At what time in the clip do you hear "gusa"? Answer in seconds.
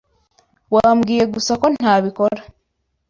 1.33-1.51